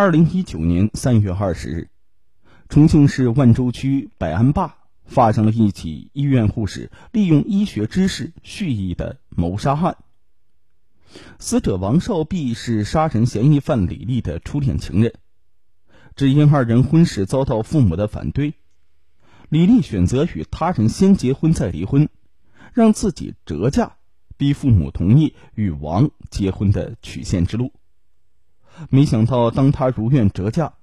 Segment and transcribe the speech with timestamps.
[0.00, 1.90] 二零一九年三月二十日，
[2.70, 9.98] 重庆市万州区百安坝发生了一起医院护士利用医学知识蓄意的谋杀案。
[11.38, 15.12] 死者王少碧是杀人嫌疑犯李丽的初恋情人，
[16.16, 18.54] 只因二人婚事遭到父母的反对，
[19.50, 22.08] 李丽选择与他人先结婚再离婚，
[22.72, 23.96] 让自己折嫁，
[24.38, 27.74] 逼父母同意与王结婚的曲线之路。
[28.88, 30.74] 没想到，当他如愿折价，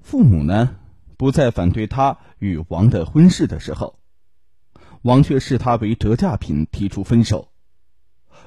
[0.00, 0.76] 父母呢
[1.16, 3.98] 不再反对他与王的婚事的时候，
[5.02, 7.48] 王却视他为折价品，提出分手。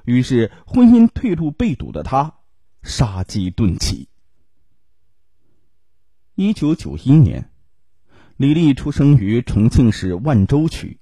[0.06, 2.36] 于是，婚姻退路被堵的他，
[2.84, 4.10] 杀机顿起。
[6.36, 7.50] 一九九一年，
[8.36, 11.00] 李丽出生于重庆市万州区。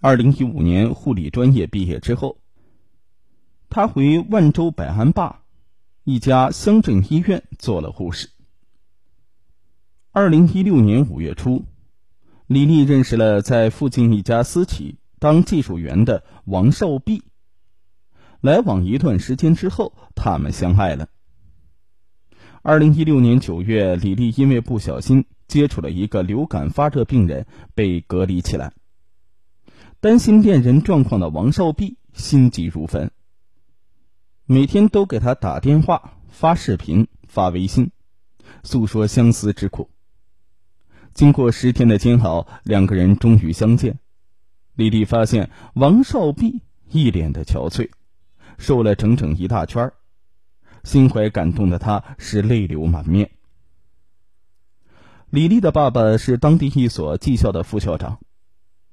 [0.00, 2.38] 二零一五年护理专业毕业之后，
[3.68, 5.42] 他回万州百安坝
[6.10, 8.30] 一家乡镇医院做了护士。
[10.10, 11.66] 二零一六年五月初，
[12.46, 17.24] 李丽认识了在附近一家私企当技术员的王少碧。
[18.40, 21.10] 来往一段时间之后，他们相爱了。
[22.62, 28.72] 二零一六年九月，李丽因为不小心接触了一个流感发热病人，被隔离起来。
[30.00, 33.10] 担心恋人状况的王少碧心急如焚，
[34.50, 37.90] 每天都给他打电话、发视频、发微信，
[38.62, 39.90] 诉说相思之苦。
[41.12, 43.98] 经过十天的煎熬，两个人终于相见。
[44.74, 47.90] 李丽发现王少碧一脸的憔悴。
[48.56, 49.92] 瘦了整整一大圈
[50.82, 53.30] 心怀感动的他是泪流满面。
[55.28, 58.18] 李丽的爸爸是当地一所技校的副校长，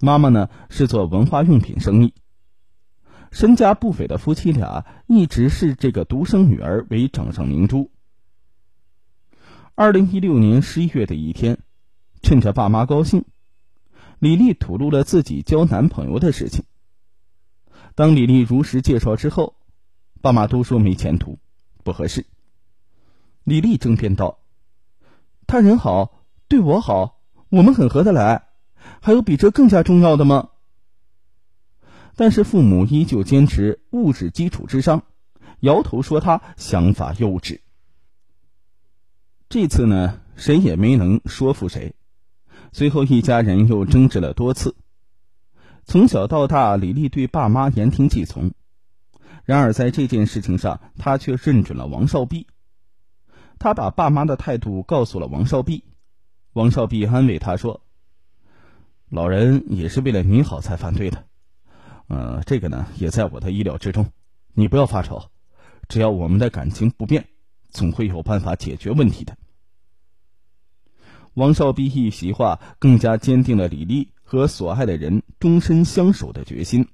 [0.02, 2.14] 妈妈呢是做文化用品生意。
[3.36, 7.92] 身家不菲的夫妻俩一直视这个独生女儿为掌上明珠。
[9.76, 11.58] 二零一六年十一月的一天，
[12.22, 13.26] 趁着爸妈高兴，
[14.20, 16.64] 李丽吐露了自己交男朋友的事情。
[17.94, 19.58] 当李丽如实介绍之后，
[20.22, 21.38] 爸妈都说没前途，
[21.84, 22.26] 不合适。
[23.44, 24.40] 李丽争辩道
[25.46, 27.20] ：“他人好，对我好，
[27.50, 28.48] 我们很合得来，
[29.02, 30.52] 还有比这更加重要的吗？”
[32.16, 35.04] 但是父母依旧坚持物质基础之上，
[35.60, 37.60] 摇头说他想法幼稚。
[39.50, 41.94] 这次呢，谁也没能说服谁，
[42.72, 44.76] 随后一家人又争执了多次。
[45.86, 48.52] 从小到大，李丽对爸妈言听计从。
[49.44, 52.48] 然而在这件事情上，她却认准了王少碧。
[53.60, 55.84] 他把爸妈的态度告诉了王少碧，
[56.54, 57.82] 王少碧安慰他说
[59.10, 61.26] ：“老人也是为了你好才反对的，
[62.08, 64.12] 呃，这个呢也在我的意料之中。
[64.54, 65.30] 你不要发愁，
[65.88, 67.28] 只要我们的感情不变，
[67.70, 69.38] 总会有办法解决问题的。”
[71.36, 74.10] 王少斌一席话，更加坚定了李丽。
[74.28, 76.88] 和所爱的人终身相守的决心。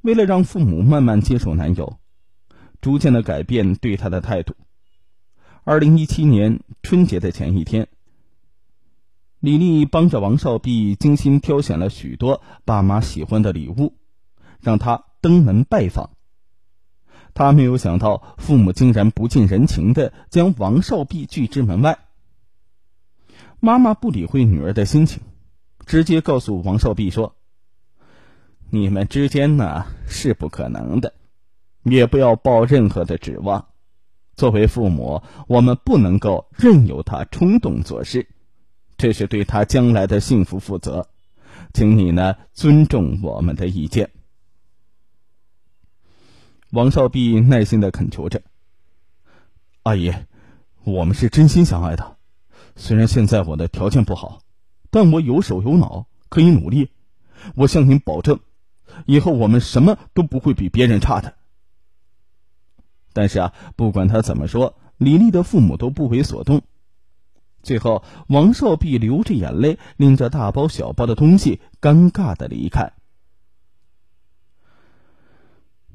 [0.00, 1.98] 为了让父母慢慢接受男友，
[2.80, 4.54] 逐渐的改变对他的态度。
[5.62, 7.88] 二零一七年春节的前一天，
[9.44, 13.92] 李丽帮着王少碧精心挑选了许多爸妈喜欢的礼物，
[14.58, 16.12] 让他登门拜访。
[17.34, 21.98] 他没有想到，父母竟然不近人情的将王少碧拒之门外。
[23.60, 25.20] 妈妈不理会女儿的心情。
[25.84, 27.36] 直接告诉王少碧说
[28.72, 31.12] ：“你们之间呢是不可能的，
[31.82, 33.66] 也不要抱任何的指望。
[34.36, 38.26] 作为父母，我们不能够任由他冲动做事，
[38.96, 41.08] 这是对他将来的幸福负责。
[41.72, 44.10] 请你呢尊重我们的意见。”
[46.70, 48.42] 王少碧耐心的恳求着
[49.84, 50.12] ：“阿姨，
[50.84, 52.16] 我们是真心相爱的，
[52.76, 54.40] 虽然现在我的条件不好。”
[54.90, 56.90] 但我有手有脑，可以努力。
[57.56, 58.38] 我向您保证，
[59.06, 61.34] 以后我们什么都不会比别人差的。
[63.12, 66.62] 但是啊，不管他怎么说，李丽的父母都不为所动。
[67.64, 72.92] 最后，王少碧流着眼泪，拎着大包小包的东西，尴尬的离开。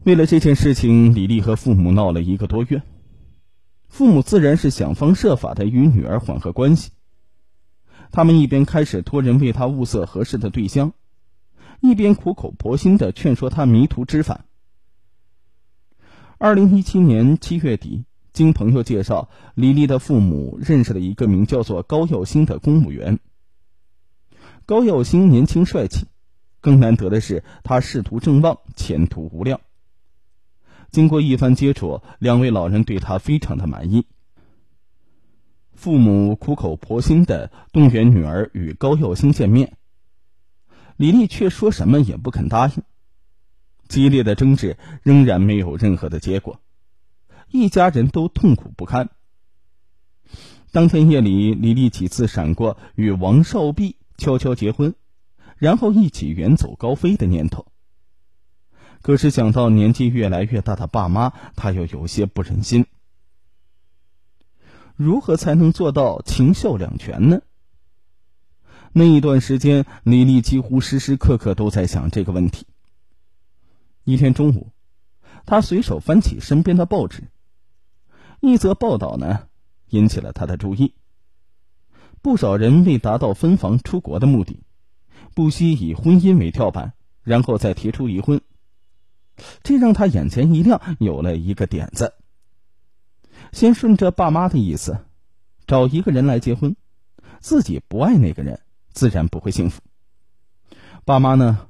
[0.03, 2.81] 为了这件事情，李丽和父母闹了一个多月。
[3.87, 6.91] 父母自然是想方设法的与女儿缓和关系。
[8.11, 10.93] 他们一边开始托人为他物色合适的对象，
[11.79, 14.45] 一边苦口婆心的劝说他迷途知返。
[16.37, 18.05] 二零一七年七月底，
[18.39, 23.19] 经朋友介绍，李丽的父母认识了一个名叫做高耀星的公务员。
[24.65, 26.05] 高耀星年轻帅气，
[26.61, 29.59] 更难得的是他仕途正旺，前途无量。
[30.89, 34.05] 经过一番接触，两位老人对他非常的满意。
[35.73, 39.73] 父母苦口婆心的动员女儿与高耀星见面，
[40.95, 42.83] 李丽却说什么也不肯答应。
[43.89, 46.61] 激烈的争执仍然没有任何的结果，
[47.51, 49.09] 一家人都痛苦不堪。
[50.71, 54.93] 当天夜里，李丽几次闪过与王少弼悄悄结婚，
[55.57, 57.65] 然后一起远走高飞的念头。
[59.01, 62.85] 可是想到年纪越来越大的爸妈，她又有些不忍心。
[64.95, 67.41] 如何才能做到情孝两全呢？
[68.91, 72.67] 那一段时间，李丽几乎时时刻刻都在想这个问题。
[74.03, 74.67] 一天中午，
[75.45, 77.23] 她随手翻起身边的报纸，
[78.41, 79.47] 一则报道呢，
[79.89, 80.93] 引起了她的注意。
[82.21, 84.63] 不少人为达到分房出国的目的，
[85.33, 86.93] 不惜以婚姻为跳板，
[87.23, 88.41] 然后再提出离婚。
[89.63, 92.13] 这让他眼前一亮，有了一个点子。
[93.53, 94.97] 先顺着爸妈的意思，
[95.65, 96.75] 找一个人来结婚，
[97.39, 98.59] 自己不爱那个人，
[98.91, 99.81] 自然不会幸福。
[101.05, 101.69] 爸妈呢，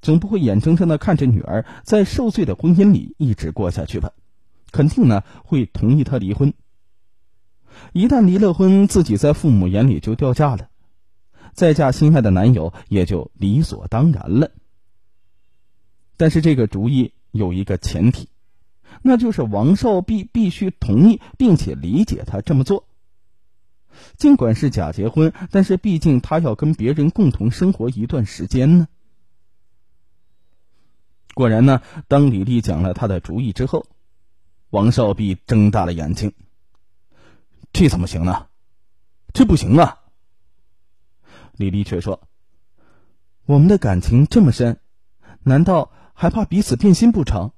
[0.00, 4.12] 总不会眼睁睁的看着女儿在受罪的婚姻里一直过下去吧？
[4.70, 6.54] 肯定呢会同意他离婚。
[7.92, 10.68] 一旦离了婚，自己在父母眼里就掉价了，
[11.52, 14.50] 再嫁心爱的男友也就理所当然了。
[16.16, 18.28] 但是这个主意有一个前提，
[19.02, 22.84] 那就是王少必必须同意并且理解他这么做。
[24.16, 28.88] 尽管是假结婚，但是毕竟他要跟别人共同生活一段时间呢。
[31.34, 33.86] 果然呢，当李丽讲了他的主意之后，
[34.70, 36.32] 王少弼睁大了眼睛。
[37.72, 38.46] 这怎么行呢？
[39.32, 39.98] 这不行啊！
[41.52, 42.22] 李丽却说
[43.46, 44.80] ：“我们的感情这么深，
[45.42, 47.52] 难道？”还怕彼此变心不成？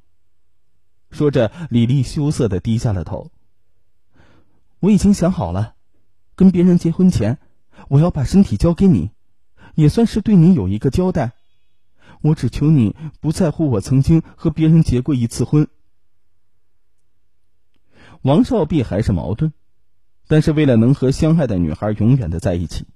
[1.11, 3.31] 说着，李丽羞涩的低下了头。
[4.81, 5.77] 我已经想好了，
[6.35, 7.39] 跟别人结婚前，
[7.89, 9.13] 我要把身体交给你，
[9.77, 11.33] 也算是对你有一个交代。
[12.21, 15.67] 我只求你不在乎我曾经和别人结过一次婚。
[18.23, 19.53] 王少碧还是矛盾，
[20.29, 22.87] 但是为了能和相爱的女孩永远的在一起，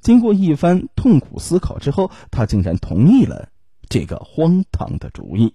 [0.00, 3.50] 经过一番痛苦思考之后，他竟然同意了。
[3.88, 5.54] 这个荒唐的主意。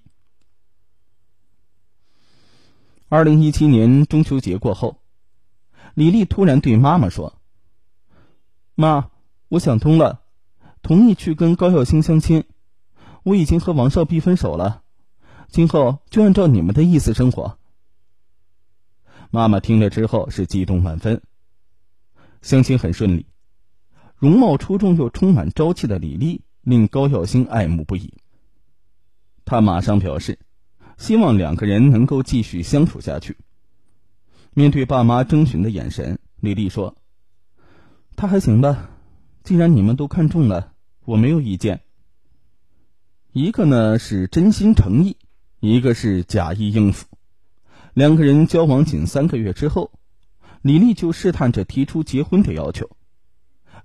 [3.08, 4.98] 二零一七年中秋节过后，
[5.94, 7.40] 李丽突然对妈妈说
[8.76, 9.10] ：“妈，
[9.48, 10.22] 我想通了，
[10.82, 12.44] 同意去跟高耀星相亲。
[13.24, 14.84] 我已经和王少碧分手了，
[15.50, 17.58] 今后就按照你们的意思生活。”
[19.32, 21.22] 妈妈听了之后是激动万分。
[22.42, 23.26] 相亲很顺利，
[24.18, 28.14] 容貌出众又充满朝气的李丽令高耀星爱慕不已。
[29.46, 30.40] 他马上表示，
[30.98, 33.38] 希望两个人能够继续相处下去。
[34.54, 36.96] 面对爸妈征询的眼神，李丽说
[38.16, 38.90] ：“他还行吧，
[39.44, 40.74] 既然你们都看中了，
[41.04, 41.82] 我没有意见。
[43.34, 45.18] 一个呢是真心诚意，
[45.60, 47.06] 一个是假意应付。
[47.96, 49.90] 两个人交往仅三个月之后，
[50.62, 52.90] 李丽就试探着提出结婚的要求。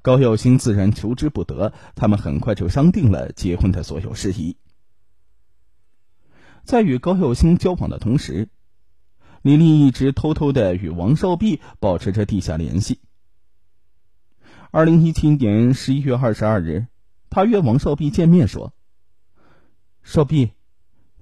[0.02, 4.56] 高耀星自然求之不得，他们很快就商定了结婚的所有事宜。”
[6.66, 8.48] 在与高耀星交往的同时，
[9.42, 12.98] 李丽一直偷偷的与王少弼保持着地下联系。
[14.72, 16.88] 二零一七年十一月二十二日，
[17.28, 18.74] 他约王少弼见面说
[20.02, 20.50] ：“少弼，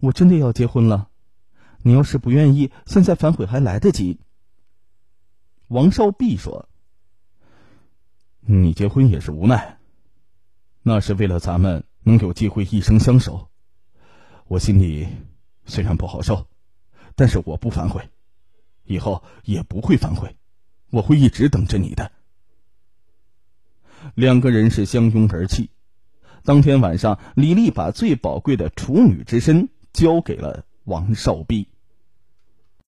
[0.00, 1.10] 我真的要结婚了，
[1.82, 4.18] 你要是不愿意，现在反悔还来得及。”
[5.68, 6.68] 王少弼说
[8.40, 9.78] ：“你结婚也是无奈，
[10.82, 13.48] 那是为了咱们能有机会一生相守，
[14.46, 15.08] 我心里。”
[15.70, 16.46] 虽然不好受，
[17.14, 18.08] 但是我不反悔，
[18.84, 20.34] 以后也不会反悔，
[20.88, 22.10] 我会一直等着你的。
[24.14, 25.68] 两个人是相拥而泣。
[26.42, 31.68] 当天晚上，李丽把最宝贵的处女之身交给了王少弼。